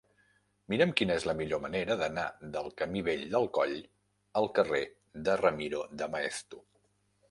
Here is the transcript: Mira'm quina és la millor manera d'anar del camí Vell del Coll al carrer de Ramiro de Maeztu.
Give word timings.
Mira'm 0.73 0.93
quina 1.01 1.17
és 1.21 1.27
la 1.31 1.35
millor 1.41 1.61
manera 1.65 1.99
d'anar 1.99 2.25
del 2.57 2.71
camí 2.83 3.05
Vell 3.11 3.23
del 3.37 3.47
Coll 3.61 3.77
al 4.43 4.53
carrer 4.61 4.85
de 5.31 5.41
Ramiro 5.47 5.89
de 6.03 6.15
Maeztu. 6.19 6.69